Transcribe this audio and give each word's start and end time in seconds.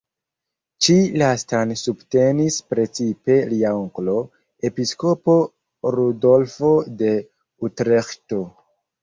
Ĉi 0.85 0.93
lastan 1.21 1.73
subtenis 1.81 2.57
precipe 2.75 3.35
lia 3.51 3.75
onklo, 3.83 4.17
Episkopo 4.71 5.37
Rudolfo 5.99 6.73
de 7.05 7.13
Utreĥto. 7.71 8.43